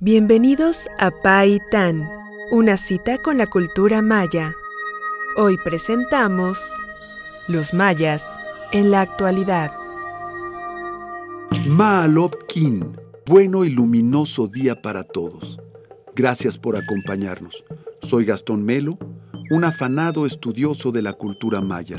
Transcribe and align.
Bienvenidos 0.00 0.88
a 1.00 1.10
Pai 1.10 1.58
Tan, 1.72 2.08
una 2.52 2.76
cita 2.76 3.18
con 3.18 3.36
la 3.36 3.48
cultura 3.48 4.00
maya. 4.00 4.54
Hoy 5.36 5.58
presentamos 5.64 6.60
los 7.48 7.74
mayas 7.74 8.38
en 8.70 8.92
la 8.92 9.00
actualidad. 9.00 9.72
Maalopkin, 11.66 12.96
bueno 13.26 13.64
y 13.64 13.70
luminoso 13.70 14.46
día 14.46 14.80
para 14.80 15.02
todos. 15.02 15.58
Gracias 16.14 16.58
por 16.58 16.76
acompañarnos. 16.76 17.64
Soy 18.00 18.24
Gastón 18.24 18.62
Melo, 18.62 19.00
un 19.50 19.64
afanado 19.64 20.26
estudioso 20.26 20.92
de 20.92 21.02
la 21.02 21.14
cultura 21.14 21.60
maya, 21.60 21.96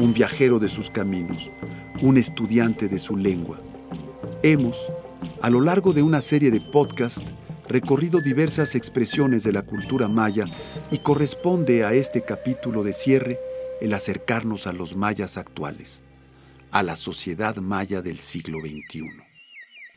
un 0.00 0.12
viajero 0.12 0.58
de 0.58 0.68
sus 0.68 0.90
caminos, 0.90 1.52
un 2.02 2.16
estudiante 2.16 2.88
de 2.88 2.98
su 2.98 3.16
lengua. 3.16 3.60
Hemos, 4.42 4.88
a 5.42 5.50
lo 5.50 5.60
largo 5.60 5.92
de 5.92 6.02
una 6.02 6.20
serie 6.20 6.50
de 6.50 6.60
podcasts, 6.60 7.24
recorrido 7.68 8.20
diversas 8.20 8.74
expresiones 8.74 9.44
de 9.44 9.52
la 9.52 9.62
cultura 9.62 10.08
maya 10.08 10.46
y 10.90 10.98
corresponde 10.98 11.84
a 11.84 11.92
este 11.92 12.22
capítulo 12.22 12.82
de 12.82 12.92
cierre 12.92 13.38
el 13.80 13.92
acercarnos 13.92 14.66
a 14.66 14.72
los 14.72 14.96
mayas 14.96 15.36
actuales, 15.36 16.00
a 16.72 16.82
la 16.82 16.96
sociedad 16.96 17.56
maya 17.56 18.02
del 18.02 18.18
siglo 18.18 18.58
XXI. 18.58 19.04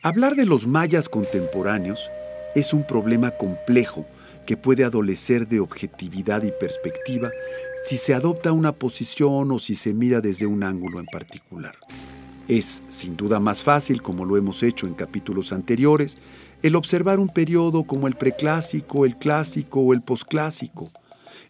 Hablar 0.02 0.36
de 0.36 0.46
los 0.46 0.66
mayas 0.66 1.08
contemporáneos 1.08 2.08
es 2.54 2.72
un 2.72 2.86
problema 2.86 3.30
complejo 3.32 4.06
que 4.46 4.56
puede 4.56 4.84
adolecer 4.84 5.48
de 5.48 5.60
objetividad 5.60 6.42
y 6.42 6.52
perspectiva 6.52 7.30
si 7.84 7.96
se 7.96 8.14
adopta 8.14 8.52
una 8.52 8.72
posición 8.72 9.50
o 9.50 9.58
si 9.58 9.74
se 9.74 9.92
mira 9.94 10.20
desde 10.20 10.46
un 10.46 10.62
ángulo 10.62 11.00
en 11.00 11.06
particular. 11.06 11.76
Es 12.48 12.82
sin 12.88 13.16
duda 13.16 13.40
más 13.40 13.62
fácil, 13.62 14.02
como 14.02 14.24
lo 14.24 14.36
hemos 14.36 14.62
hecho 14.62 14.86
en 14.86 14.94
capítulos 14.94 15.52
anteriores, 15.52 16.18
el 16.62 16.76
observar 16.76 17.18
un 17.18 17.28
periodo 17.28 17.84
como 17.84 18.06
el 18.06 18.14
preclásico, 18.14 19.04
el 19.04 19.16
clásico 19.16 19.80
o 19.80 19.92
el 19.92 20.02
posclásico, 20.02 20.90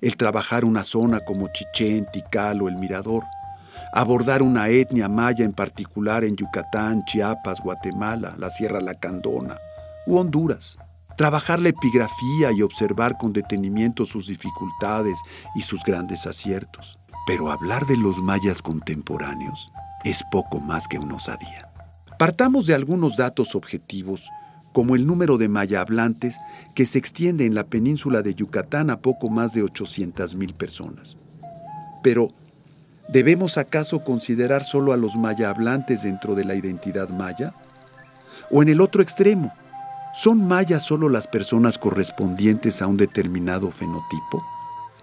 el 0.00 0.16
trabajar 0.16 0.64
una 0.64 0.84
zona 0.84 1.20
como 1.20 1.48
Chichén, 1.52 2.06
Tikal 2.12 2.62
o 2.62 2.68
el 2.68 2.76
Mirador, 2.76 3.24
abordar 3.92 4.42
una 4.42 4.68
etnia 4.68 5.08
maya 5.08 5.44
en 5.44 5.52
particular 5.52 6.24
en 6.24 6.36
Yucatán, 6.36 7.04
Chiapas, 7.04 7.60
Guatemala, 7.62 8.34
la 8.38 8.50
Sierra 8.50 8.80
Lacandona 8.80 9.56
u 10.06 10.18
Honduras, 10.18 10.76
trabajar 11.16 11.60
la 11.60 11.70
epigrafía 11.70 12.52
y 12.52 12.62
observar 12.62 13.16
con 13.18 13.32
detenimiento 13.32 14.06
sus 14.06 14.26
dificultades 14.26 15.18
y 15.54 15.62
sus 15.62 15.82
grandes 15.84 16.26
aciertos. 16.26 16.98
Pero 17.26 17.50
hablar 17.50 17.86
de 17.86 17.96
los 17.96 18.18
mayas 18.18 18.62
contemporáneos 18.62 19.71
es 20.04 20.22
poco 20.30 20.60
más 20.60 20.88
que 20.88 20.98
una 20.98 21.16
osadía. 21.16 21.68
Partamos 22.18 22.66
de 22.66 22.74
algunos 22.74 23.16
datos 23.16 23.54
objetivos, 23.54 24.28
como 24.72 24.96
el 24.96 25.06
número 25.06 25.38
de 25.38 25.48
maya 25.48 25.80
hablantes 25.80 26.36
que 26.74 26.86
se 26.86 26.98
extiende 26.98 27.44
en 27.46 27.54
la 27.54 27.64
península 27.64 28.22
de 28.22 28.34
Yucatán 28.34 28.90
a 28.90 29.00
poco 29.00 29.28
más 29.28 29.52
de 29.52 29.62
800.000 29.62 30.54
personas. 30.54 31.16
Pero, 32.02 32.30
¿debemos 33.08 33.58
acaso 33.58 34.02
considerar 34.02 34.64
solo 34.64 34.92
a 34.92 34.96
los 34.96 35.16
maya 35.16 35.50
hablantes 35.50 36.02
dentro 36.02 36.34
de 36.34 36.44
la 36.44 36.54
identidad 36.54 37.08
maya? 37.10 37.54
¿O 38.50 38.62
en 38.62 38.68
el 38.68 38.80
otro 38.80 39.02
extremo, 39.02 39.52
son 40.14 40.46
mayas 40.46 40.82
solo 40.82 41.08
las 41.08 41.26
personas 41.26 41.78
correspondientes 41.78 42.82
a 42.82 42.86
un 42.86 42.96
determinado 42.96 43.70
fenotipo? 43.70 44.42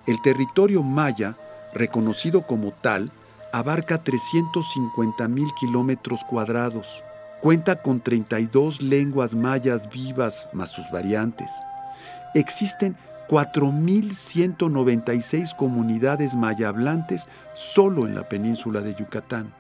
El 0.08 0.22
territorio 0.22 0.84
maya, 0.84 1.36
reconocido 1.74 2.42
como 2.42 2.72
tal, 2.72 3.12
abarca 3.52 4.04
350 4.04 5.28
mil 5.28 5.52
kilómetros 5.60 6.24
cuadrados. 6.24 7.04
Cuenta 7.42 7.82
con 7.82 8.00
32 8.02 8.82
lenguas 8.82 9.36
mayas 9.36 9.90
vivas 9.90 10.48
más 10.54 10.72
sus 10.72 10.90
variantes. 10.92 11.52
Existen 12.36 12.96
4.196 13.30 15.56
comunidades 15.56 16.36
maya 16.36 16.70
hablantes 16.70 17.28
solo 17.54 18.08
en 18.08 18.16
la 18.16 18.28
península 18.28 18.82
de 18.82 18.96
Yucatán. 18.96 19.54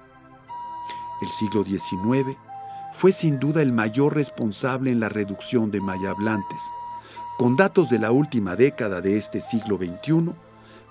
El 1.21 1.27
siglo 1.29 1.63
XIX 1.63 2.35
fue 2.93 3.11
sin 3.11 3.39
duda 3.39 3.61
el 3.61 3.71
mayor 3.71 4.15
responsable 4.15 4.91
en 4.91 4.99
la 4.99 5.09
reducción 5.09 5.71
de 5.71 5.81
maya 5.81 6.11
hablantes. 6.11 6.61
Con 7.37 7.55
datos 7.55 7.89
de 7.89 7.99
la 7.99 8.11
última 8.11 8.55
década 8.55 9.01
de 9.01 9.17
este 9.17 9.39
siglo 9.39 9.77
XXI, 9.77 10.33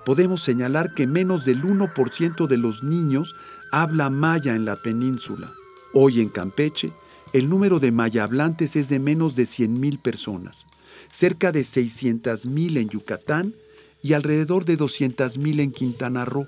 podemos 0.09 0.43
señalar 0.43 0.95
que 0.95 1.07
menos 1.07 1.45
del 1.45 1.63
1% 1.63 2.47
de 2.47 2.57
los 2.57 2.83
niños 2.83 3.37
habla 3.71 4.09
maya 4.09 4.55
en 4.55 4.65
la 4.65 4.77
península. 4.77 5.53
Hoy 5.93 6.23
en 6.23 6.31
Campeche, 6.31 6.95
el 7.35 7.51
número 7.51 7.79
de 7.79 7.93
maya 7.93 8.25
hablantes 8.25 8.75
es 8.75 8.89
de 8.89 9.01
menos 9.01 9.37
de 9.37 9.43
100.000 9.43 10.01
personas, 10.01 10.67
cerca 11.11 11.53
de 11.53 11.61
600.000 11.61 12.79
en 12.79 12.89
Yucatán 12.89 13.55
y 14.03 14.15
alrededor 14.15 14.65
de 14.65 14.79
200.000 14.79 15.61
en 15.61 15.73
Quintana 15.73 16.25
Roo. 16.25 16.47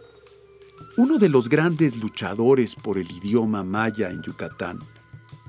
Uno 0.96 1.18
de 1.18 1.28
los 1.28 1.50
grandes 1.50 1.98
luchadores 1.98 2.74
por 2.74 2.96
el 2.96 3.10
idioma 3.10 3.62
maya 3.62 4.08
en 4.08 4.22
Yucatán 4.22 4.78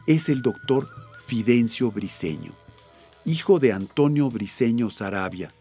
es 0.05 0.27
el 0.27 0.41
doctor 0.41 0.89
Fidencio 1.25 1.93
Briceño, 1.93 2.51
hijo 3.23 3.57
de 3.59 3.71
Antonio 3.71 4.29
Briceño 4.29 4.89
Sarabia, 4.89 5.53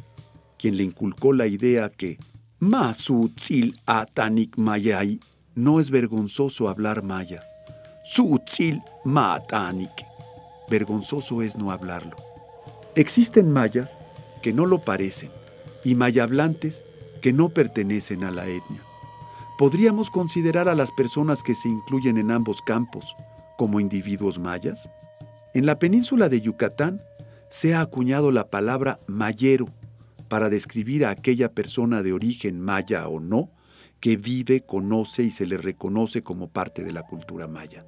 quien 0.58 0.76
le 0.76 0.82
inculcó 0.82 1.32
la 1.32 1.46
idea 1.46 1.90
que 1.90 2.18
Masutzil 2.60 3.80
atanik 3.86 4.58
mayai. 4.58 5.18
No 5.54 5.80
es 5.80 5.90
vergonzoso 5.90 6.68
hablar 6.68 7.02
maya. 7.02 7.40
Sutzil 8.04 8.82
matanik. 9.02 10.04
Vergonzoso 10.68 11.40
es 11.40 11.56
no 11.56 11.72
hablarlo. 11.72 12.18
Existen 12.96 13.50
mayas 13.50 13.96
que 14.42 14.52
no 14.52 14.66
lo 14.66 14.82
parecen 14.82 15.30
y 15.84 15.94
mayablantes 15.94 16.84
que 17.22 17.32
no 17.32 17.48
pertenecen 17.48 18.24
a 18.24 18.30
la 18.30 18.46
etnia. 18.46 18.84
¿Podríamos 19.56 20.10
considerar 20.10 20.68
a 20.68 20.74
las 20.74 20.92
personas 20.92 21.42
que 21.42 21.54
se 21.54 21.70
incluyen 21.70 22.18
en 22.18 22.30
ambos 22.30 22.60
campos 22.60 23.16
como 23.56 23.80
individuos 23.80 24.38
mayas? 24.38 24.90
En 25.54 25.64
la 25.64 25.78
península 25.78 26.28
de 26.28 26.42
Yucatán 26.42 27.00
se 27.48 27.74
ha 27.74 27.80
acuñado 27.80 28.32
la 28.32 28.50
palabra 28.50 28.98
mayero 29.06 29.66
para 30.30 30.48
describir 30.48 31.04
a 31.04 31.10
aquella 31.10 31.52
persona 31.52 32.02
de 32.02 32.14
origen 32.14 32.60
maya 32.60 33.06
o 33.08 33.18
no, 33.18 33.50
que 33.98 34.16
vive, 34.16 34.64
conoce 34.64 35.24
y 35.24 35.30
se 35.32 35.44
le 35.44 35.58
reconoce 35.58 36.22
como 36.22 36.48
parte 36.48 36.84
de 36.84 36.92
la 36.92 37.02
cultura 37.02 37.48
maya. 37.48 37.84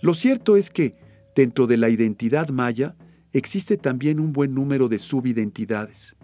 Lo 0.00 0.12
cierto 0.12 0.56
es 0.56 0.70
que, 0.70 0.98
dentro 1.34 1.68
de 1.68 1.76
la 1.76 1.88
identidad 1.88 2.48
maya, 2.48 2.96
existe 3.32 3.76
también 3.76 4.18
un 4.18 4.32
buen 4.32 4.54
número 4.54 4.88
de 4.88 4.98
subidentidades. 4.98 6.16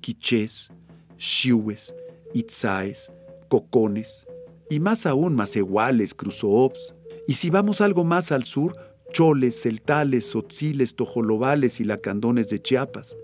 Quichés, 0.00 0.70
xiues, 1.18 1.94
itzaes, 2.32 3.12
cocones, 3.48 4.24
y 4.70 4.80
más 4.80 5.04
aún 5.04 5.34
macehuales, 5.34 6.14
cruzoops. 6.14 6.94
Y 7.28 7.34
si 7.34 7.50
vamos 7.50 7.82
algo 7.82 8.04
más 8.04 8.32
al 8.32 8.44
sur, 8.44 8.74
choles, 9.12 9.60
celtales, 9.62 10.30
sotziles, 10.30 10.96
tojolobales 10.96 11.78
y 11.80 11.84
lacandones 11.84 12.48
de 12.48 12.60
Chiapas. 12.60 13.18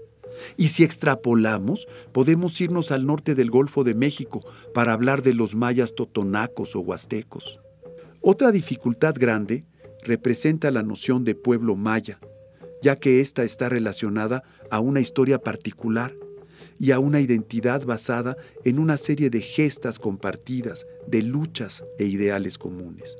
Y 0.56 0.68
si 0.68 0.84
extrapolamos, 0.84 1.86
podemos 2.12 2.60
irnos 2.60 2.92
al 2.92 3.06
norte 3.06 3.34
del 3.34 3.50
Golfo 3.50 3.84
de 3.84 3.94
México 3.94 4.44
para 4.74 4.92
hablar 4.92 5.22
de 5.22 5.34
los 5.34 5.54
mayas 5.54 5.94
totonacos 5.94 6.76
o 6.76 6.80
huastecos. 6.80 7.60
Otra 8.22 8.52
dificultad 8.52 9.14
grande 9.16 9.64
representa 10.02 10.70
la 10.70 10.82
noción 10.82 11.24
de 11.24 11.34
pueblo 11.34 11.76
maya, 11.76 12.18
ya 12.82 12.96
que 12.96 13.20
ésta 13.20 13.44
está 13.44 13.68
relacionada 13.68 14.42
a 14.70 14.80
una 14.80 15.00
historia 15.00 15.38
particular 15.38 16.14
y 16.78 16.92
a 16.92 16.98
una 16.98 17.20
identidad 17.20 17.84
basada 17.84 18.36
en 18.64 18.78
una 18.78 18.96
serie 18.96 19.28
de 19.28 19.40
gestas 19.40 19.98
compartidas, 19.98 20.86
de 21.06 21.22
luchas 21.22 21.84
e 21.98 22.06
ideales 22.06 22.56
comunes. 22.56 23.18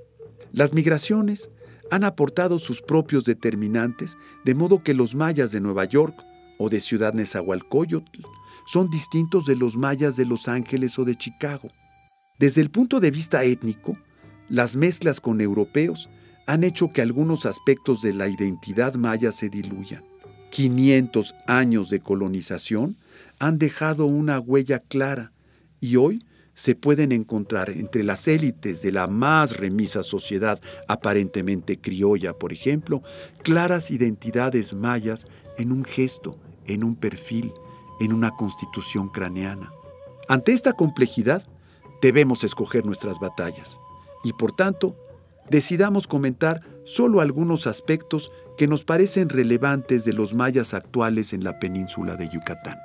Las 0.53 0.73
migraciones 0.73 1.51
han 1.91 2.05
aportado 2.05 2.59
sus 2.59 2.81
propios 2.81 3.25
determinantes, 3.25 4.17
de 4.45 4.55
modo 4.55 4.83
que 4.83 4.95
los 4.95 5.15
mayas 5.15 5.51
de 5.51 5.61
Nueva 5.61 5.85
York 5.85 6.17
o 6.61 6.69
de 6.69 6.83
Ciudad 6.83 7.15
Nezahualcóyotl 7.15 8.21
son 8.67 8.91
distintos 8.91 9.47
de 9.47 9.57
los 9.57 9.79
mayas 9.79 10.15
de 10.17 10.27
Los 10.27 10.47
Ángeles 10.47 10.99
o 10.99 11.07
de 11.07 11.17
Chicago. 11.17 11.71
Desde 12.39 12.61
el 12.61 12.71
punto 12.71 13.01
de 13.01 13.11
vista 13.11 13.43
étnico, 13.45 13.97
las 14.51 14.77
mezclas 14.77 15.21
con 15.21 15.41
europeos 15.41 16.11
han 16.47 16.63
hecho 16.63 16.93
que 16.93 17.01
algunos 17.01 17.47
aspectos 17.47 18.03
de 18.03 18.13
la 18.13 18.29
identidad 18.29 18.95
maya 18.95 19.33
se 19.33 19.49
diluyan. 19.49 20.05
500 20.51 21.35
años 21.47 21.89
de 21.89 22.01
colonización 22.01 22.97
han 23.39 23.59
dejado 23.59 24.05
una 24.05 24.39
huella 24.39 24.81
clara 24.81 25.33
y 25.81 25.97
hoy 25.97 26.27
se 26.55 26.75
pueden 26.75 27.11
encontrar 27.13 27.71
entre 27.71 28.03
las 28.03 28.29
élites 28.29 28.83
de 28.83 28.93
la 28.93 29.07
más 29.07 29.57
remisa 29.57 30.03
sociedad 30.03 30.61
aparentemente 30.89 31.79
criolla, 31.79 32.35
por 32.35 32.53
ejemplo, 32.53 33.03
claras 33.43 33.91
identidades 33.91 34.75
mayas 34.75 35.27
en 35.57 35.73
un 35.73 35.85
gesto, 35.85 36.39
en 36.67 36.85
un 36.85 36.97
perfil, 36.97 37.53
en 38.01 38.13
una 38.13 38.31
constitución 38.31 39.09
craneana. 39.09 39.73
Ante 40.29 40.53
esta 40.53 40.73
complejidad, 40.73 41.47
debemos 42.01 42.45
escoger 42.45 42.87
nuestras 42.87 43.19
batallas 43.19 43.79
y 44.23 44.33
por 44.33 44.53
tanto, 44.53 44.97
decidamos 45.49 46.07
comentar 46.07 46.61
solo 46.85 47.21
algunos 47.21 47.67
aspectos 47.67 48.31
que 48.57 48.69
nos 48.69 48.85
parecen 48.85 49.29
relevantes 49.29 50.05
de 50.05 50.13
los 50.13 50.35
mayas 50.35 50.75
actuales 50.75 51.33
en 51.33 51.45
la 51.45 51.59
península 51.59 52.17
de 52.17 52.29
Yucatán. 52.29 52.79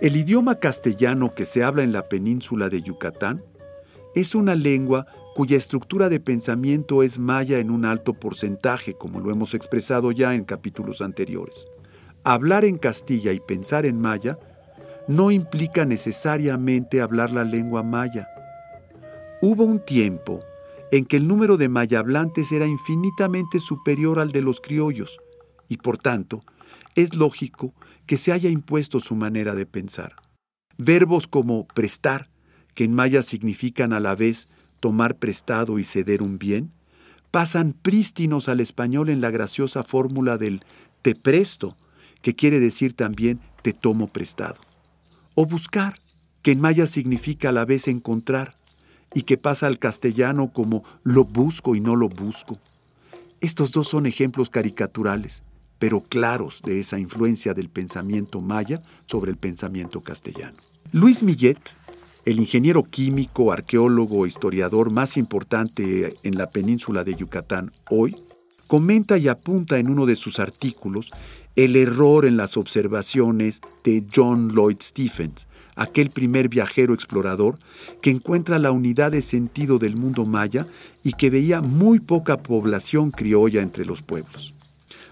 El 0.00 0.16
idioma 0.16 0.56
castellano 0.56 1.34
que 1.34 1.44
se 1.44 1.62
habla 1.62 1.82
en 1.82 1.92
la 1.92 2.08
península 2.08 2.68
de 2.68 2.82
Yucatán 2.82 3.42
es 4.14 4.34
una 4.34 4.54
lengua 4.54 5.06
cuya 5.34 5.56
estructura 5.56 6.08
de 6.08 6.20
pensamiento 6.20 7.02
es 7.02 7.18
maya 7.18 7.58
en 7.58 7.70
un 7.70 7.84
alto 7.84 8.12
porcentaje, 8.12 8.94
como 8.94 9.20
lo 9.20 9.30
hemos 9.30 9.54
expresado 9.54 10.12
ya 10.12 10.34
en 10.34 10.44
capítulos 10.44 11.00
anteriores. 11.00 11.68
Hablar 12.24 12.64
en 12.64 12.78
Castilla 12.78 13.32
y 13.32 13.40
pensar 13.40 13.84
en 13.84 14.00
maya 14.00 14.38
no 15.08 15.32
implica 15.32 15.84
necesariamente 15.84 17.00
hablar 17.00 17.32
la 17.32 17.44
lengua 17.44 17.82
maya. 17.82 18.28
Hubo 19.40 19.64
un 19.64 19.84
tiempo 19.84 20.40
en 20.92 21.04
que 21.04 21.16
el 21.16 21.26
número 21.26 21.56
de 21.56 21.68
maya 21.68 21.98
hablantes 21.98 22.52
era 22.52 22.66
infinitamente 22.66 23.58
superior 23.58 24.20
al 24.20 24.30
de 24.30 24.42
los 24.42 24.60
criollos, 24.60 25.18
y 25.68 25.78
por 25.78 25.98
tanto, 25.98 26.44
es 26.94 27.16
lógico 27.16 27.74
que 28.06 28.18
se 28.18 28.30
haya 28.30 28.50
impuesto 28.50 29.00
su 29.00 29.16
manera 29.16 29.54
de 29.54 29.66
pensar. 29.66 30.14
Verbos 30.78 31.26
como 31.26 31.66
prestar, 31.66 32.30
que 32.74 32.84
en 32.84 32.94
maya 32.94 33.22
significan 33.22 33.92
a 33.92 34.00
la 34.00 34.14
vez 34.14 34.46
tomar 34.80 35.16
prestado 35.16 35.78
y 35.78 35.84
ceder 35.84 36.22
un 36.22 36.38
bien, 36.38 36.72
pasan 37.30 37.72
prístinos 37.72 38.48
al 38.48 38.60
español 38.60 39.08
en 39.08 39.20
la 39.20 39.30
graciosa 39.30 39.82
fórmula 39.82 40.38
del 40.38 40.64
te 41.00 41.14
presto, 41.14 41.76
que 42.22 42.34
quiere 42.34 42.60
decir 42.60 42.94
también 42.94 43.40
te 43.62 43.72
tomo 43.72 44.08
prestado. 44.08 44.60
O 45.34 45.46
buscar, 45.46 45.98
que 46.42 46.52
en 46.52 46.60
maya 46.60 46.86
significa 46.86 47.50
a 47.50 47.52
la 47.52 47.64
vez 47.64 47.88
encontrar, 47.88 48.56
y 49.14 49.22
que 49.22 49.36
pasa 49.36 49.66
al 49.66 49.78
castellano 49.78 50.52
como 50.52 50.84
lo 51.02 51.24
busco 51.24 51.76
y 51.76 51.80
no 51.80 51.96
lo 51.96 52.08
busco. 52.08 52.58
Estos 53.42 53.70
dos 53.72 53.88
son 53.88 54.06
ejemplos 54.06 54.48
caricaturales 54.48 55.42
pero 55.82 56.00
claros 56.00 56.62
de 56.64 56.78
esa 56.78 57.00
influencia 57.00 57.54
del 57.54 57.68
pensamiento 57.68 58.40
maya 58.40 58.80
sobre 59.04 59.32
el 59.32 59.36
pensamiento 59.36 60.00
castellano. 60.00 60.56
Luis 60.92 61.24
Millet, 61.24 61.58
el 62.24 62.38
ingeniero 62.38 62.84
químico, 62.84 63.50
arqueólogo, 63.50 64.28
historiador 64.28 64.92
más 64.92 65.16
importante 65.16 66.14
en 66.22 66.38
la 66.38 66.50
península 66.50 67.02
de 67.02 67.16
Yucatán 67.16 67.72
hoy, 67.90 68.14
comenta 68.68 69.18
y 69.18 69.26
apunta 69.26 69.76
en 69.78 69.90
uno 69.90 70.06
de 70.06 70.14
sus 70.14 70.38
artículos 70.38 71.10
el 71.56 71.76
error 71.76 72.24
en 72.24 72.36
las 72.36 72.56
observaciones 72.56 73.60
de 73.84 74.04
John 74.14 74.48
Lloyd 74.48 74.78
Stephens, 74.80 75.46
aquel 75.76 76.10
primer 76.10 76.48
viajero 76.48 76.94
explorador 76.94 77.58
que 78.00 78.10
encuentra 78.10 78.58
la 78.58 78.72
unidad 78.72 79.12
de 79.12 79.22
sentido 79.22 79.78
del 79.78 79.96
mundo 79.96 80.24
maya 80.24 80.66
y 81.02 81.12
que 81.12 81.30
veía 81.30 81.60
muy 81.60 82.00
poca 82.00 82.42
población 82.42 83.10
criolla 83.10 83.62
entre 83.62 83.84
los 83.84 84.02
pueblos. 84.02 84.54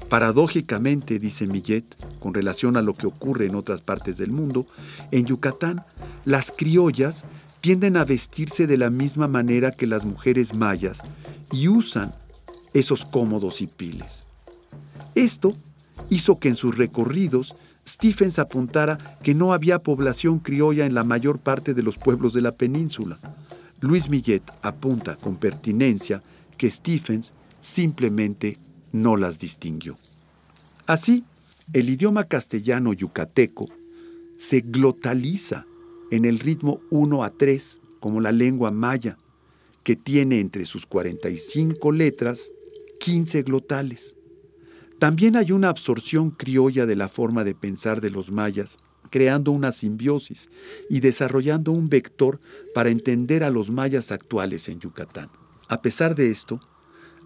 Paradójicamente, 0.09 1.19
dice 1.19 1.47
Millet, 1.47 1.85
con 2.19 2.35
relación 2.35 2.77
a 2.77 2.83
lo 2.83 2.95
que 2.95 3.07
ocurre 3.07 3.47
en 3.47 3.55
otras 3.55 3.81
partes 3.81 4.17
del 4.19 4.33
mundo, 4.33 4.67
en 5.13 5.25
Yucatán 5.25 5.83
las 6.25 6.51
criollas 6.51 7.25
tienden 7.61 7.97
a 7.97 8.05
vestirse 8.05 8.67
de 8.67 8.77
la 8.77 8.91
misma 8.91 9.29
manera 9.29 9.71
que 9.71 9.87
las 9.87 10.05
mujeres 10.05 10.55
mayas 10.55 11.03
y 11.53 11.69
usan 11.69 12.13
esos 12.73 13.05
cómodos 13.05 13.61
hipiles. 13.61 14.27
Esto 15.15 15.55
hizo 16.09 16.39
que 16.39 16.49
en 16.49 16.57
sus 16.57 16.77
recorridos 16.77 17.55
Stephens 17.87 18.39
apuntara 18.39 18.99
que 19.23 19.35
no 19.35 19.53
había 19.53 19.79
población 19.79 20.39
criolla 20.39 20.87
en 20.87 20.95
la 20.95 21.05
mayor 21.05 21.39
parte 21.39 21.75
de 21.75 21.83
los 21.83 21.99
pueblos 21.99 22.33
de 22.33 22.41
la 22.41 22.53
península. 22.53 23.19
Luis 23.81 24.09
Millet 24.09 24.43
apunta 24.63 25.17
con 25.17 25.37
pertinencia 25.37 26.23
que 26.57 26.71
Stephens 26.71 27.33
simplemente 27.61 28.59
no 28.93 29.17
las 29.17 29.39
distinguió. 29.39 29.97
Así, 30.87 31.25
el 31.73 31.89
idioma 31.89 32.25
castellano 32.25 32.93
yucateco 32.93 33.69
se 34.37 34.61
glotaliza 34.61 35.67
en 36.11 36.25
el 36.25 36.39
ritmo 36.39 36.81
1 36.91 37.23
a 37.23 37.31
3, 37.31 37.81
como 38.01 38.21
la 38.21 38.33
lengua 38.33 38.71
maya, 38.71 39.19
que 39.85 39.97
tiene 39.97 40.41
entre 40.41 40.67
sus 40.67 40.87
45 40.87 41.93
letras 41.93 42.51
15 42.99 43.43
glotales. 43.43 44.17
También 45.01 45.35
hay 45.35 45.51
una 45.51 45.71
absorción 45.71 46.31
criolla 46.31 46.85
de 46.85 46.95
la 46.95 47.09
forma 47.09 47.43
de 47.43 47.55
pensar 47.55 48.03
de 48.03 48.11
los 48.11 48.31
mayas, 48.31 48.77
creando 49.09 49.51
una 49.51 49.73
simbiosis 49.73 50.51
y 50.91 51.01
desarrollando 51.01 51.73
un 51.73 51.89
vector 51.89 52.39
para 52.75 52.91
entender 52.91 53.43
a 53.43 53.49
los 53.49 53.71
mayas 53.71 54.13
actuales 54.13 54.69
en 54.69 54.79
Yucatán. 54.79 55.31
A 55.69 55.81
pesar 55.81 56.15
de 56.15 56.31
esto, 56.31 56.61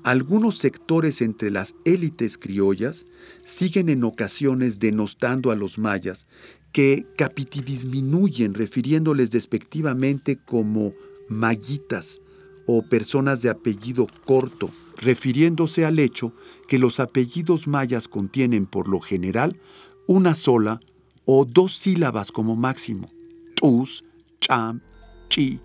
algunos 0.05 0.57
sectores 0.59 1.21
entre 1.21 1.51
las 1.51 1.75
élites 1.85 2.39
criollas 2.39 3.07
siguen 3.43 3.89
en 3.89 4.05
ocasiones 4.05 4.79
denostando 4.79 5.51
a 5.51 5.57
los 5.57 5.77
mayas, 5.77 6.29
que 6.71 7.09
capitidisminuyen 7.17 8.55
refiriéndoles 8.55 9.33
despectivamente 9.33 10.37
como 10.37 10.93
mayitas 11.29 12.21
o 12.67 12.83
personas 12.83 13.43
de 13.43 13.51
apellido 13.51 14.07
corto, 14.25 14.71
refiriéndose 14.97 15.85
al 15.85 15.99
hecho 15.99 16.33
que 16.69 16.79
los 16.79 17.01
apellidos 17.01 17.67
mayas 17.67 18.09
contienen 18.09 18.67
por 18.67 18.89
lo 18.89 19.01
general 19.01 19.61
una 20.07 20.35
sola 20.35 20.81
o 21.25 21.45
dos 21.45 21.77
sílabas 21.77 22.33
como 22.33 22.57
máximo. 22.57 23.11
Tus, 23.57 24.05
cham, 24.41 24.81
chi, 25.29 25.61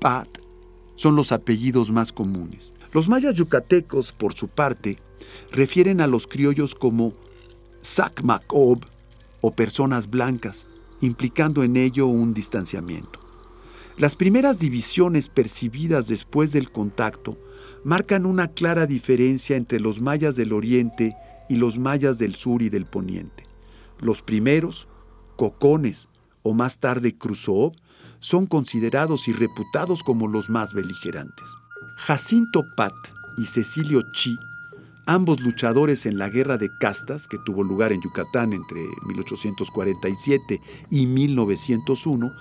pat 0.00 0.28
son 0.94 1.16
los 1.16 1.32
apellidos 1.32 1.90
más 1.90 2.12
comunes. 2.12 2.74
Los 2.92 3.08
mayas 3.08 3.36
yucatecos, 3.36 4.12
por 4.12 4.34
su 4.34 4.48
parte, 4.48 4.98
refieren 5.50 6.00
a 6.00 6.06
los 6.06 6.26
criollos 6.26 6.74
como 6.74 7.14
Sacmacob 7.80 8.84
o 9.40 9.52
personas 9.52 10.08
blancas, 10.08 10.66
implicando 11.00 11.62
en 11.62 11.76
ello 11.76 12.06
un 12.06 12.34
distanciamiento. 12.34 13.21
Las 13.98 14.16
primeras 14.16 14.58
divisiones 14.58 15.28
percibidas 15.28 16.08
después 16.08 16.52
del 16.52 16.70
contacto 16.70 17.38
marcan 17.84 18.26
una 18.26 18.48
clara 18.48 18.86
diferencia 18.86 19.56
entre 19.56 19.80
los 19.80 20.00
mayas 20.00 20.36
del 20.36 20.52
oriente 20.52 21.14
y 21.48 21.56
los 21.56 21.78
mayas 21.78 22.18
del 22.18 22.34
sur 22.34 22.62
y 22.62 22.70
del 22.70 22.86
poniente. 22.86 23.44
Los 24.00 24.22
primeros, 24.22 24.88
cocones 25.36 26.08
o 26.42 26.54
más 26.54 26.78
tarde 26.78 27.16
Crusoe, 27.16 27.72
son 28.18 28.46
considerados 28.46 29.28
y 29.28 29.32
reputados 29.32 30.02
como 30.02 30.28
los 30.28 30.48
más 30.48 30.72
beligerantes. 30.74 31.50
Jacinto 31.96 32.64
Pat 32.76 32.94
y 33.36 33.44
Cecilio 33.44 34.02
Chi, 34.12 34.36
ambos 35.12 35.40
luchadores 35.40 36.06
en 36.06 36.16
la 36.16 36.30
guerra 36.30 36.56
de 36.56 36.70
castas 36.80 37.28
que 37.28 37.38
tuvo 37.38 37.62
lugar 37.62 37.92
en 37.92 38.00
Yucatán 38.00 38.52
entre 38.52 38.80
1847 39.06 40.60
y 40.90 41.06
1901, 41.06 42.32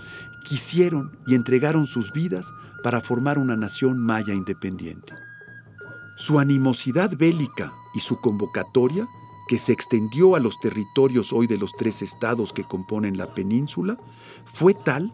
quisieron 0.46 1.18
y 1.28 1.36
entregaron 1.36 1.86
sus 1.86 2.14
vidas 2.14 2.52
para 2.82 3.02
formar 3.02 3.38
una 3.38 3.58
nación 3.58 4.00
maya 4.00 4.34
independiente. 4.34 5.14
Su 6.16 6.40
animosidad 6.40 7.16
bélica 7.18 7.74
y 7.94 8.00
su 8.00 8.20
convocatoria, 8.22 9.08
que 9.48 9.60
se 9.60 9.74
extendió 9.74 10.38
a 10.38 10.40
los 10.40 10.58
territorios 10.60 11.34
hoy 11.34 11.48
de 11.48 11.58
los 11.58 11.74
tres 11.74 12.02
estados 12.02 12.54
que 12.54 12.64
componen 12.64 13.18
la 13.18 13.34
península, 13.34 13.98
fue 14.46 14.74
tal 14.74 15.12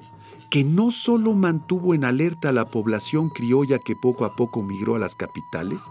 que 0.51 0.63
no 0.63 0.91
solo 0.91 1.33
mantuvo 1.33 1.93
en 1.93 2.05
alerta 2.05 2.49
a 2.49 2.53
la 2.53 2.69
población 2.69 3.29
criolla 3.29 3.79
que 3.79 3.95
poco 3.95 4.25
a 4.25 4.35
poco 4.35 4.63
migró 4.63 4.95
a 4.95 4.99
las 4.99 5.15
capitales, 5.15 5.89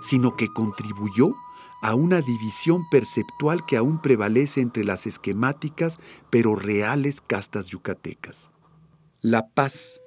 sino 0.00 0.36
que 0.36 0.48
contribuyó 0.48 1.34
a 1.82 1.94
una 1.94 2.20
división 2.20 2.88
perceptual 2.90 3.66
que 3.66 3.76
aún 3.76 4.00
prevalece 4.00 4.60
entre 4.60 4.84
las 4.84 5.06
esquemáticas 5.06 5.98
pero 6.30 6.54
reales 6.54 7.20
castas 7.20 7.66
yucatecas. 7.66 8.50
La 9.20 9.48
paz 9.48 10.00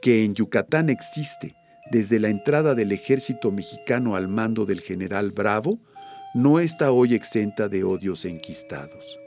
que 0.00 0.24
en 0.24 0.34
Yucatán 0.34 0.88
existe 0.88 1.54
desde 1.90 2.18
la 2.18 2.28
entrada 2.28 2.74
del 2.74 2.92
ejército 2.92 3.50
mexicano 3.50 4.14
al 4.14 4.28
mando 4.28 4.64
del 4.66 4.80
general 4.80 5.32
Bravo 5.32 5.78
no 6.34 6.60
está 6.60 6.92
hoy 6.92 7.14
exenta 7.14 7.68
de 7.68 7.84
odios 7.84 8.24
enquistados. 8.24 9.18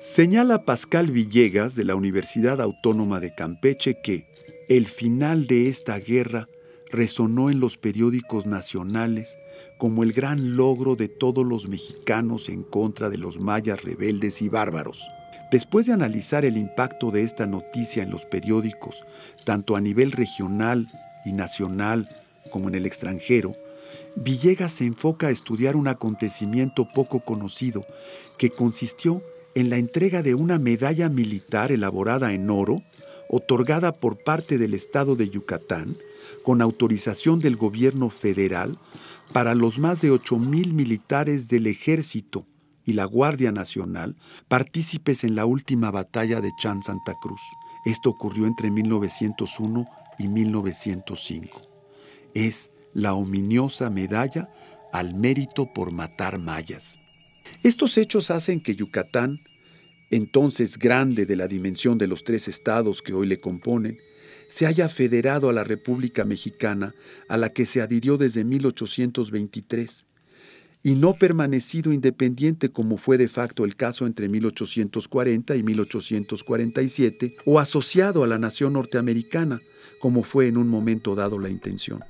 Señala 0.00 0.64
Pascal 0.64 1.10
Villegas 1.10 1.74
de 1.74 1.84
la 1.84 1.94
Universidad 1.94 2.60
Autónoma 2.60 3.20
de 3.20 3.34
Campeche 3.34 4.00
que 4.02 4.26
el 4.68 4.86
final 4.86 5.46
de 5.46 5.68
esta 5.68 5.98
guerra 5.98 6.48
resonó 6.92 7.50
en 7.50 7.58
los 7.58 7.76
periódicos 7.76 8.46
nacionales 8.46 9.38
como 9.78 10.02
el 10.02 10.12
gran 10.12 10.56
logro 10.56 10.94
de 10.94 11.08
todos 11.08 11.44
los 11.44 11.66
mexicanos 11.66 12.48
en 12.48 12.62
contra 12.62 13.10
de 13.10 13.18
los 13.18 13.40
mayas 13.40 13.82
rebeldes 13.82 14.42
y 14.42 14.48
bárbaros. 14.48 15.08
Después 15.50 15.86
de 15.86 15.94
analizar 15.94 16.44
el 16.44 16.56
impacto 16.56 17.10
de 17.10 17.22
esta 17.22 17.46
noticia 17.46 18.02
en 18.02 18.10
los 18.10 18.24
periódicos, 18.26 19.02
tanto 19.44 19.74
a 19.74 19.80
nivel 19.80 20.12
regional 20.12 20.86
y 21.24 21.32
nacional 21.32 22.08
como 22.50 22.68
en 22.68 22.74
el 22.74 22.86
extranjero, 22.86 23.56
Villegas 24.14 24.72
se 24.72 24.84
enfoca 24.84 25.28
a 25.28 25.30
estudiar 25.30 25.74
un 25.74 25.88
acontecimiento 25.88 26.86
poco 26.94 27.20
conocido 27.20 27.86
que 28.36 28.50
consistió 28.50 29.22
en 29.54 29.70
la 29.70 29.78
entrega 29.78 30.22
de 30.22 30.34
una 30.34 30.58
medalla 30.58 31.08
militar 31.08 31.72
elaborada 31.72 32.32
en 32.32 32.50
oro, 32.50 32.82
otorgada 33.28 33.92
por 33.92 34.22
parte 34.22 34.58
del 34.58 34.74
Estado 34.74 35.16
de 35.16 35.30
Yucatán, 35.30 35.96
con 36.42 36.62
autorización 36.62 37.40
del 37.40 37.56
gobierno 37.56 38.10
federal, 38.10 38.78
para 39.32 39.54
los 39.54 39.78
más 39.78 40.00
de 40.00 40.12
8.000 40.12 40.72
militares 40.72 41.48
del 41.48 41.66
ejército 41.66 42.46
y 42.84 42.92
la 42.92 43.04
Guardia 43.04 43.52
Nacional 43.52 44.16
partícipes 44.48 45.24
en 45.24 45.34
la 45.34 45.46
última 45.46 45.90
batalla 45.90 46.40
de 46.40 46.50
Chan 46.58 46.82
Santa 46.82 47.14
Cruz. 47.20 47.40
Esto 47.84 48.10
ocurrió 48.10 48.46
entre 48.46 48.70
1901 48.70 49.86
y 50.18 50.28
1905. 50.28 51.62
Es 52.34 52.70
la 52.92 53.14
ominiosa 53.14 53.90
medalla 53.90 54.50
al 54.92 55.14
mérito 55.14 55.72
por 55.74 55.92
matar 55.92 56.38
mayas. 56.38 56.98
Estos 57.62 57.96
hechos 57.96 58.30
hacen 58.30 58.60
que 58.60 58.74
Yucatán, 58.74 59.38
entonces 60.10 60.78
grande 60.78 61.26
de 61.26 61.36
la 61.36 61.48
dimensión 61.48 61.96
de 61.96 62.06
los 62.06 62.24
tres 62.24 62.48
estados 62.48 63.00
que 63.00 63.14
hoy 63.14 63.26
le 63.26 63.40
componen, 63.40 63.98
se 64.52 64.66
haya 64.66 64.90
federado 64.90 65.48
a 65.48 65.54
la 65.54 65.64
República 65.64 66.26
Mexicana, 66.26 66.94
a 67.26 67.38
la 67.38 67.54
que 67.54 67.64
se 67.64 67.80
adhirió 67.80 68.18
desde 68.18 68.44
1823, 68.44 70.04
y 70.82 70.94
no 70.94 71.14
permanecido 71.14 71.90
independiente 71.90 72.68
como 72.70 72.98
fue 72.98 73.16
de 73.16 73.28
facto 73.28 73.64
el 73.64 73.76
caso 73.76 74.06
entre 74.06 74.28
1840 74.28 75.56
y 75.56 75.62
1847, 75.62 77.36
o 77.46 77.60
asociado 77.60 78.24
a 78.24 78.26
la 78.26 78.38
nación 78.38 78.74
norteamericana, 78.74 79.62
como 79.98 80.22
fue 80.22 80.48
en 80.48 80.58
un 80.58 80.68
momento 80.68 81.14
dado 81.14 81.38
la 81.38 81.48
intención. 81.48 82.04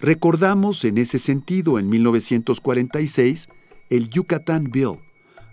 Recordamos 0.00 0.82
en 0.86 0.96
ese 0.96 1.18
sentido 1.18 1.78
en 1.78 1.90
1946 1.90 3.48
el 3.90 4.08
Yucatán 4.08 4.70
Bill, 4.72 4.98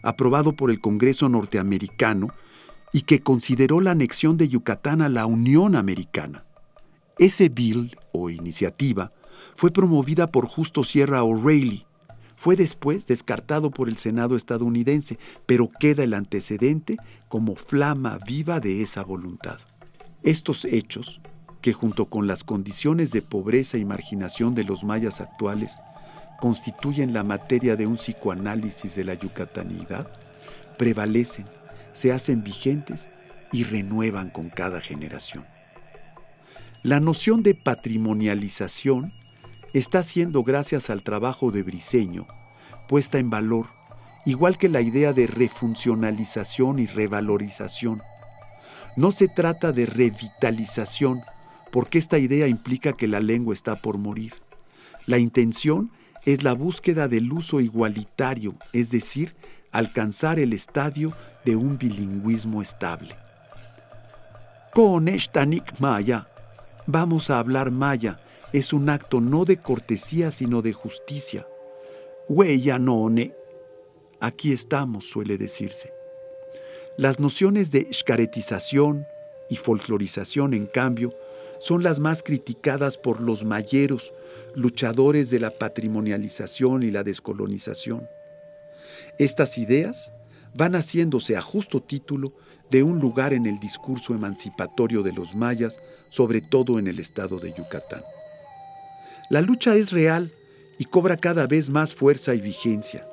aprobado 0.04 0.56
por 0.56 0.72
el 0.72 0.80
Congreso 0.80 1.28
norteamericano 1.28 2.34
y 2.94 3.02
que 3.02 3.22
consideró 3.22 3.82
la 3.82 3.92
anexión 3.92 4.38
de 4.38 4.48
Yucatán 4.48 5.02
a 5.02 5.10
la 5.10 5.26
Unión 5.26 5.76
Americana. 5.76 6.46
Ese 7.18 7.50
bill 7.50 7.98
o 8.14 8.30
iniciativa 8.30 9.12
fue 9.56 9.72
promovida 9.72 10.28
por 10.28 10.48
Justo 10.48 10.84
Sierra 10.84 11.24
O'Reilly, 11.24 11.86
fue 12.36 12.56
después 12.56 13.06
descartado 13.08 13.72
por 13.72 13.90
el 13.90 13.98
Senado 13.98 14.36
estadounidense, 14.36 15.18
pero 15.46 15.70
queda 15.80 16.04
el 16.04 16.14
antecedente 16.14 16.98
como 17.30 17.56
flama 17.56 18.20
viva 18.28 18.60
de 18.60 18.82
esa 18.82 19.04
voluntad. 19.04 19.60
Estos 20.24 20.66
hechos, 20.66 21.22
que 21.62 21.74
junto 21.74 22.06
con 22.06 22.28
las 22.28 22.44
condiciones 22.44 23.12
de 23.12 23.22
pobreza 23.22 23.78
y 23.78 23.86
marginación 23.86 24.56
de 24.56 24.66
los 24.66 24.84
mayas 24.84 25.22
actuales, 25.22 25.78
constituyen 26.42 27.14
la 27.14 27.24
materia 27.24 27.76
de 27.76 27.88
un 27.88 27.96
psicoanálisis 27.96 28.96
de 28.96 29.06
la 29.06 29.14
yucatanidad, 29.14 30.12
prevalecen, 30.78 31.46
se 31.94 32.12
hacen 32.12 32.44
vigentes 32.44 33.08
y 33.52 33.64
renuevan 33.64 34.30
con 34.30 34.50
cada 34.50 34.82
generación. 34.82 35.46
La 36.82 37.00
noción 37.00 37.44
de 37.44 37.56
patrimonialización 37.56 39.14
está 39.74 40.04
siendo, 40.04 40.44
gracias 40.44 40.90
al 40.90 41.02
trabajo 41.02 41.52
de 41.52 41.64
Briseño, 41.64 42.28
puesta 42.90 43.20
en 43.20 43.30
valor, 43.30 43.68
igual 44.26 44.58
que 44.58 44.70
la 44.70 44.82
idea 44.82 45.14
de 45.14 45.28
refuncionalización 45.28 46.80
y 46.80 46.88
revalorización. 46.88 48.02
No 48.96 49.12
se 49.12 49.28
trata 49.28 49.72
de 49.72 49.86
revitalización, 49.86 51.22
porque 51.72 51.98
esta 51.98 52.20
idea 52.20 52.48
implica 52.48 52.94
que 52.94 53.08
la 53.08 53.20
lengua 53.20 53.54
está 53.54 53.76
por 53.76 53.98
morir. 53.98 54.34
La 55.06 55.18
intención 55.18 55.92
es 56.26 56.44
la 56.44 56.54
búsqueda 56.54 57.08
del 57.08 57.32
uso 57.32 57.62
igualitario, 57.62 58.56
es 58.74 58.92
decir, 58.92 59.34
alcanzar 59.72 60.40
el 60.40 60.54
estadio 60.54 61.14
de 61.46 61.56
un 61.56 61.78
bilingüismo 61.78 62.62
estable. 62.62 63.16
Con 64.74 65.08
Eshtanik 65.08 65.80
Maya, 65.80 66.28
vamos 66.88 67.30
a 67.30 67.40
hablar 67.40 67.72
maya, 67.72 68.20
es 68.54 68.74
un 68.74 68.90
acto 68.90 69.22
no 69.22 69.46
de 69.46 69.58
cortesía, 69.58 70.32
sino 70.32 70.62
de 70.62 70.74
justicia. 70.74 71.48
Huella. 72.30 72.80
Aquí 74.20 74.54
estamos, 74.54 75.10
suele 75.10 75.38
decirse. 75.38 75.94
Las 76.98 77.20
nociones 77.20 77.72
de 77.72 77.88
escaretización 77.90 79.06
y 79.50 79.58
folclorización, 79.58 80.54
en 80.54 80.68
cambio, 80.68 81.14
son 81.60 81.84
las 81.84 82.00
más 82.00 82.24
criticadas 82.24 82.98
por 82.98 83.22
los 83.22 83.44
mayeros, 83.44 84.14
luchadores 84.56 85.30
de 85.30 85.40
la 85.40 85.50
patrimonialización 85.52 86.84
y 86.84 86.92
la 86.92 87.04
descolonización. 87.04 88.08
Estas 89.18 89.58
ideas 89.58 90.12
van 90.56 90.76
haciéndose 90.76 91.36
a 91.38 91.42
justo 91.42 91.82
título 91.82 92.32
de 92.70 92.84
un 92.84 93.00
lugar 93.00 93.34
en 93.34 93.46
el 93.46 93.60
discurso 93.60 94.14
emancipatorio 94.14 95.04
de 95.04 95.14
los 95.14 95.36
mayas, 95.36 95.80
sobre 96.10 96.42
todo 96.42 96.80
en 96.80 96.88
el 96.88 97.00
estado 97.00 97.40
de 97.40 97.54
Yucatán. 97.54 98.04
La 99.30 99.42
lucha 99.42 99.76
es 99.76 99.92
real 99.92 100.32
y 100.78 100.86
cobra 100.86 101.18
cada 101.18 101.48
vez 101.48 101.70
más 101.70 101.94
fuerza 101.96 102.36
y 102.36 102.42
vigencia. 102.42 103.08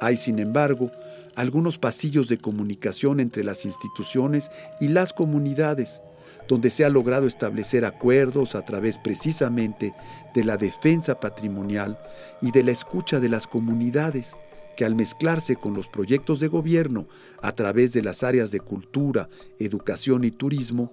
Hay, 0.00 0.16
sin 0.16 0.38
embargo, 0.38 0.90
algunos 1.36 1.78
pasillos 1.78 2.28
de 2.28 2.38
comunicación 2.38 3.20
entre 3.20 3.44
las 3.44 3.64
instituciones 3.64 4.50
y 4.80 4.88
las 4.88 5.12
comunidades, 5.12 6.00
donde 6.48 6.70
se 6.70 6.84
ha 6.84 6.90
logrado 6.90 7.26
establecer 7.26 7.84
acuerdos 7.84 8.54
a 8.54 8.62
través 8.62 8.98
precisamente 8.98 9.94
de 10.34 10.44
la 10.44 10.56
defensa 10.56 11.20
patrimonial 11.20 11.98
y 12.42 12.50
de 12.50 12.62
la 12.64 12.72
escucha 12.72 13.20
de 13.20 13.28
las 13.28 13.46
comunidades, 13.46 14.36
que 14.76 14.84
al 14.84 14.94
mezclarse 14.94 15.56
con 15.56 15.74
los 15.74 15.88
proyectos 15.88 16.40
de 16.40 16.48
gobierno 16.48 17.08
a 17.42 17.52
través 17.52 17.92
de 17.92 18.02
las 18.02 18.22
áreas 18.22 18.50
de 18.50 18.60
cultura, 18.60 19.28
educación 19.58 20.24
y 20.24 20.30
turismo, 20.30 20.92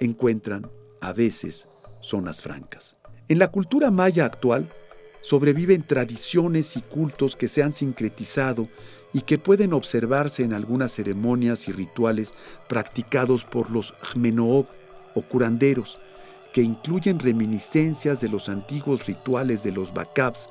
encuentran 0.00 0.70
a 1.00 1.12
veces 1.12 1.68
zonas 2.00 2.42
francas. 2.42 2.96
En 3.28 3.38
la 3.38 3.48
cultura 3.48 3.90
maya 3.90 4.24
actual 4.24 4.68
sobreviven 5.22 5.82
tradiciones 5.82 6.76
y 6.76 6.80
cultos 6.80 7.36
que 7.36 7.48
se 7.48 7.62
han 7.62 7.72
sincretizado 7.72 8.68
y 9.12 9.22
que 9.22 9.38
pueden 9.38 9.72
observarse 9.72 10.44
en 10.44 10.52
algunas 10.52 10.92
ceremonias 10.92 11.68
y 11.68 11.72
rituales 11.72 12.34
practicados 12.68 13.44
por 13.44 13.70
los 13.70 13.94
jmenoob 14.00 14.66
o 15.14 15.22
curanderos, 15.22 15.98
que 16.52 16.62
incluyen 16.62 17.18
reminiscencias 17.18 18.20
de 18.20 18.28
los 18.28 18.48
antiguos 18.48 19.06
rituales 19.06 19.62
de 19.62 19.72
los 19.72 19.92
bakabs, 19.92 20.48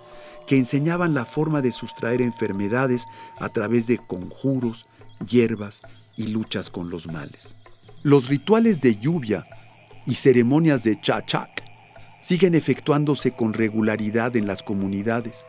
que 0.48 0.58
enseñaban 0.58 1.14
la 1.14 1.26
forma 1.26 1.62
de 1.62 1.72
sustraer 1.72 2.22
enfermedades 2.22 3.06
a 3.38 3.50
través 3.50 3.86
de 3.86 4.00
conjuros, 4.00 4.88
hierbas 5.30 5.82
y 6.16 6.28
luchas 6.28 6.70
con 6.70 6.90
los 6.90 7.06
males. 7.06 7.56
Los 8.02 8.30
rituales 8.30 8.82
de 8.82 8.96
lluvia 8.96 9.46
y 10.06 10.16
ceremonias 10.16 10.84
de 10.84 11.00
chachak 11.00 11.64
siguen 12.22 12.56
efectuándose 12.56 13.32
con 13.32 13.54
regularidad 13.54 14.36
en 14.36 14.48
las 14.48 14.64
comunidades 14.64 15.46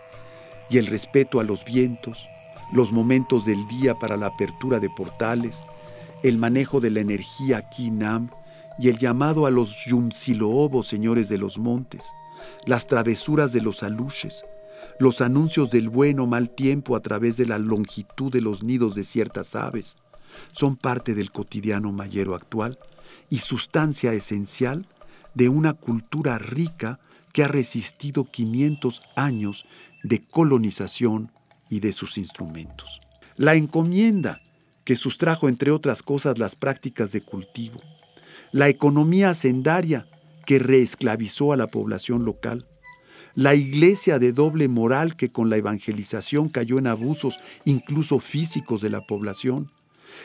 y 0.68 0.78
el 0.78 0.86
respeto 0.86 1.40
a 1.40 1.44
los 1.44 1.64
vientos, 1.64 2.28
los 2.72 2.92
momentos 2.92 3.46
del 3.46 3.66
día 3.68 3.94
para 3.94 4.16
la 4.16 4.26
apertura 4.26 4.80
de 4.80 4.90
portales, 4.90 5.64
el 6.22 6.38
manejo 6.38 6.80
de 6.80 6.90
la 6.90 7.00
energía 7.00 7.68
Kinam 7.70 8.30
y 8.78 8.88
el 8.88 8.98
llamado 8.98 9.46
a 9.46 9.50
los 9.50 9.84
Yumsiloobos, 9.86 10.88
señores 10.88 11.28
de 11.28 11.38
los 11.38 11.58
montes, 11.58 12.12
las 12.66 12.86
travesuras 12.86 13.52
de 13.52 13.60
los 13.60 13.82
aluches, 13.82 14.44
los 14.98 15.20
anuncios 15.20 15.70
del 15.70 15.88
buen 15.88 16.20
o 16.20 16.26
mal 16.26 16.50
tiempo 16.50 16.96
a 16.96 17.00
través 17.00 17.36
de 17.36 17.46
la 17.46 17.58
longitud 17.58 18.32
de 18.32 18.42
los 18.42 18.62
nidos 18.62 18.94
de 18.94 19.04
ciertas 19.04 19.54
aves, 19.54 19.96
son 20.52 20.76
parte 20.76 21.14
del 21.14 21.30
cotidiano 21.30 21.92
mayero 21.92 22.34
actual 22.34 22.78
y 23.30 23.38
sustancia 23.38 24.12
esencial 24.12 24.86
de 25.34 25.48
una 25.48 25.74
cultura 25.74 26.38
rica 26.38 27.00
que 27.32 27.44
ha 27.44 27.48
resistido 27.48 28.24
500 28.24 29.02
años 29.16 29.66
de 30.02 30.26
colonización 30.26 31.32
y 31.68 31.80
de 31.80 31.92
sus 31.92 32.18
instrumentos. 32.18 33.00
La 33.36 33.54
encomienda, 33.54 34.40
que 34.84 34.96
sustrajo 34.96 35.48
entre 35.48 35.70
otras 35.70 36.02
cosas 36.02 36.38
las 36.38 36.56
prácticas 36.56 37.12
de 37.12 37.20
cultivo. 37.20 37.80
La 38.52 38.68
economía 38.68 39.30
hacendaria, 39.30 40.06
que 40.46 40.58
reesclavizó 40.58 41.52
a 41.52 41.58
la 41.58 41.66
población 41.66 42.24
local. 42.24 42.66
La 43.38 43.54
iglesia 43.54 44.18
de 44.18 44.33
doble 44.33 44.66
moral 44.66 45.14
que 45.14 45.30
con 45.30 45.49
la 45.49 45.57
evangelización 45.57 46.49
cayó 46.49 46.76
en 46.80 46.88
abusos 46.88 47.38
incluso 47.64 48.18
físicos 48.18 48.80
de 48.80 48.90
la 48.90 49.07
población 49.07 49.71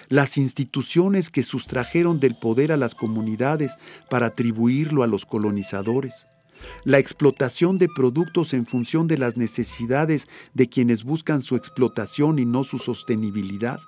las 0.09 0.35
instituciones 0.39 1.29
que 1.29 1.43
sustrajeron 1.43 2.19
del 2.19 2.33
poder 2.33 2.71
a 2.71 2.77
las 2.77 2.95
comunidades 2.95 3.75
para 4.09 4.25
atribuirlo 4.25 5.03
a 5.03 5.07
los 5.07 5.27
colonizadores, 5.27 6.25
la 6.85 6.97
explotación 6.97 7.77
de 7.77 7.87
productos 7.87 8.55
en 8.55 8.65
función 8.65 9.07
de 9.07 9.19
las 9.19 9.37
necesidades 9.37 10.27
de 10.55 10.67
quienes 10.67 11.03
buscan 11.03 11.43
su 11.43 11.55
explotación 11.55 12.39
y 12.39 12.45
no 12.45 12.63
su 12.63 12.79
sostenibilidad. 12.79 13.79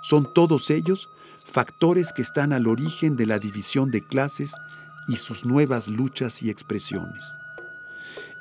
Son 0.00 0.32
todos 0.32 0.70
ellos 0.70 1.10
factores 1.44 2.14
que 2.14 2.22
están 2.22 2.54
al 2.54 2.66
origen 2.66 3.16
de 3.16 3.26
la 3.26 3.38
división 3.38 3.90
de 3.90 4.00
clases 4.00 4.54
y 5.08 5.16
sus 5.16 5.44
nuevas 5.44 5.88
luchas 5.88 6.42
y 6.42 6.48
expresiones. 6.48 7.36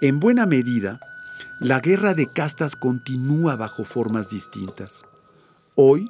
En 0.04 0.20
buena 0.20 0.48
medida, 0.48 1.00
la 1.60 1.80
guerra 1.80 2.16
de 2.16 2.26
castas 2.26 2.76
continúa 2.76 3.56
bajo 3.56 3.84
formas 3.84 4.32
distintas. 4.32 5.06
Hoy, 5.76 6.10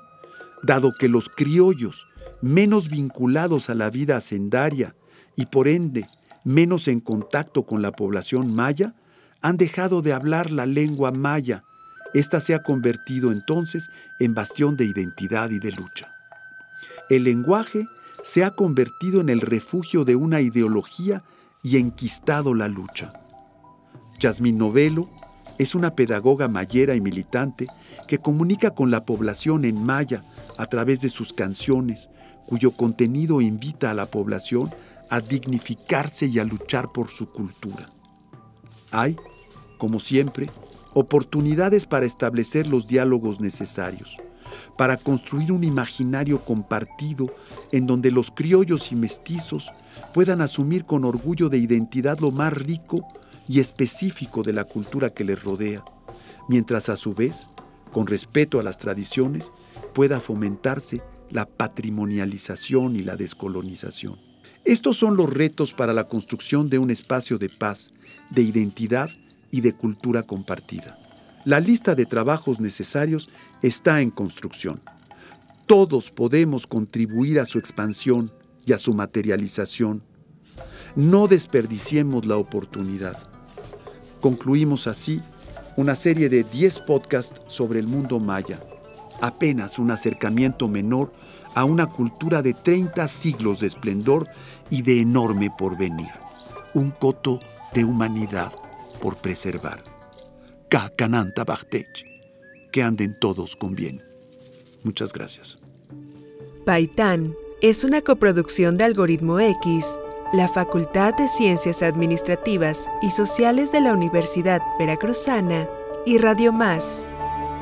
dado 0.63 0.93
que 0.97 1.09
los 1.09 1.27
criollos, 1.27 2.07
menos 2.41 2.87
vinculados 2.87 3.69
a 3.69 3.75
la 3.75 3.89
vida 3.89 4.15
hacendaria 4.15 4.95
y 5.35 5.47
por 5.47 5.67
ende 5.67 6.07
menos 6.45 6.87
en 6.87 7.01
contacto 7.01 7.63
con 7.63 7.81
la 7.81 7.91
población 7.91 8.55
maya, 8.55 8.95
han 9.41 9.57
dejado 9.57 10.01
de 10.01 10.13
hablar 10.13 10.51
la 10.51 10.65
lengua 10.65 11.11
maya. 11.11 11.65
Esta 12.13 12.39
se 12.39 12.55
ha 12.55 12.63
convertido 12.63 13.33
entonces 13.33 13.89
en 14.19 14.33
bastión 14.33 14.77
de 14.77 14.85
identidad 14.85 15.49
y 15.49 15.59
de 15.59 15.73
lucha. 15.73 16.15
El 17.09 17.25
lenguaje 17.25 17.89
se 18.23 18.45
ha 18.45 18.51
convertido 18.51 19.19
en 19.19 19.27
el 19.27 19.41
refugio 19.41 20.05
de 20.05 20.15
una 20.15 20.39
ideología 20.39 21.25
y 21.61 21.75
enquistado 21.75 22.53
la 22.53 22.69
lucha. 22.69 23.20
Yasmín 24.21 24.59
Novelo 24.59 25.09
es 25.57 25.73
una 25.73 25.95
pedagoga 25.95 26.47
mayera 26.47 26.95
y 26.95 27.01
militante 27.01 27.67
que 28.07 28.19
comunica 28.19 28.71
con 28.71 28.91
la 28.91 29.03
población 29.03 29.65
en 29.65 29.83
maya 29.83 30.23
a 30.57 30.67
través 30.67 31.01
de 31.01 31.09
sus 31.09 31.33
canciones, 31.33 32.09
cuyo 32.45 32.71
contenido 32.71 33.41
invita 33.41 33.89
a 33.89 33.95
la 33.95 34.05
población 34.05 34.69
a 35.09 35.21
dignificarse 35.21 36.27
y 36.27 36.37
a 36.37 36.45
luchar 36.45 36.91
por 36.91 37.09
su 37.09 37.31
cultura. 37.31 37.89
Hay, 38.91 39.17
como 39.79 39.99
siempre, 39.99 40.49
oportunidades 40.93 41.87
para 41.87 42.05
establecer 42.05 42.67
los 42.67 42.87
diálogos 42.87 43.39
necesarios, 43.39 44.17
para 44.77 44.97
construir 44.97 45.51
un 45.51 45.63
imaginario 45.63 46.41
compartido 46.41 47.33
en 47.71 47.87
donde 47.87 48.11
los 48.11 48.29
criollos 48.29 48.91
y 48.91 48.95
mestizos 48.95 49.71
puedan 50.13 50.41
asumir 50.41 50.85
con 50.85 51.05
orgullo 51.05 51.49
de 51.49 51.57
identidad 51.57 52.19
lo 52.19 52.31
más 52.31 52.53
rico 52.53 53.07
y 53.47 53.59
específico 53.59 54.43
de 54.43 54.53
la 54.53 54.63
cultura 54.63 55.11
que 55.11 55.23
les 55.23 55.41
rodea, 55.43 55.83
mientras 56.47 56.89
a 56.89 56.97
su 56.97 57.13
vez, 57.13 57.47
con 57.91 58.07
respeto 58.07 58.59
a 58.59 58.63
las 58.63 58.77
tradiciones, 58.77 59.51
pueda 59.93 60.19
fomentarse 60.19 61.01
la 61.29 61.45
patrimonialización 61.45 62.95
y 62.95 63.03
la 63.03 63.15
descolonización. 63.15 64.15
Estos 64.63 64.97
son 64.97 65.17
los 65.17 65.29
retos 65.31 65.73
para 65.73 65.93
la 65.93 66.05
construcción 66.05 66.69
de 66.69 66.77
un 66.77 66.91
espacio 66.91 67.37
de 67.37 67.49
paz, 67.49 67.91
de 68.29 68.43
identidad 68.43 69.09
y 69.49 69.61
de 69.61 69.73
cultura 69.73 70.23
compartida. 70.23 70.97
La 71.45 71.59
lista 71.59 71.95
de 71.95 72.05
trabajos 72.05 72.59
necesarios 72.59 73.29
está 73.63 74.01
en 74.01 74.11
construcción. 74.11 74.79
Todos 75.65 76.11
podemos 76.11 76.67
contribuir 76.67 77.39
a 77.39 77.45
su 77.45 77.57
expansión 77.57 78.31
y 78.65 78.73
a 78.73 78.77
su 78.77 78.93
materialización. 78.93 80.03
No 80.95 81.27
desperdiciemos 81.27 82.25
la 82.25 82.37
oportunidad. 82.37 83.30
Concluimos 84.21 84.87
así 84.87 85.19
una 85.75 85.95
serie 85.95 86.29
de 86.29 86.43
10 86.43 86.79
podcasts 86.81 87.41
sobre 87.47 87.79
el 87.79 87.87
mundo 87.87 88.19
maya, 88.19 88.59
apenas 89.19 89.79
un 89.79 89.91
acercamiento 89.91 90.67
menor 90.67 91.11
a 91.55 91.65
una 91.65 91.87
cultura 91.87 92.41
de 92.41 92.53
30 92.53 93.07
siglos 93.07 93.59
de 93.59 93.67
esplendor 93.67 94.27
y 94.69 94.83
de 94.83 95.01
enorme 95.01 95.49
porvenir. 95.57 96.11
Un 96.73 96.91
coto 96.91 97.39
de 97.73 97.83
humanidad 97.83 98.53
por 99.01 99.17
preservar. 99.17 99.83
Kakananta 100.69 101.43
Bachtech. 101.43 102.05
Que 102.71 102.83
anden 102.83 103.17
todos 103.19 103.57
con 103.57 103.75
bien. 103.75 104.01
Muchas 104.83 105.11
gracias. 105.11 105.59
Paitán 106.65 107.35
es 107.61 107.83
una 107.83 108.01
coproducción 108.01 108.77
de 108.77 108.85
Algoritmo 108.85 109.39
X, 109.39 109.99
la 110.31 110.47
Facultad 110.47 111.13
de 111.15 111.27
Ciencias 111.27 111.81
Administrativas 111.81 112.89
y 113.01 113.11
Sociales 113.11 113.71
de 113.71 113.81
la 113.81 113.93
Universidad 113.93 114.61
Veracruzana 114.79 115.67
y 116.05 116.19
Radio 116.19 116.53
Más 116.53 117.05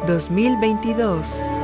2022. 0.06 1.59